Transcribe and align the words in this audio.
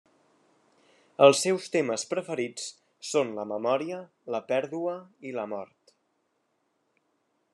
Els 1.25 1.41
seus 1.45 1.67
temes 1.75 2.05
preferits 2.13 2.65
són 3.11 3.35
la 3.41 3.45
memòria, 3.51 4.01
la 4.37 4.41
pèrdua 4.53 4.97
i 5.33 5.35
la 5.41 5.47
mort. 5.55 5.95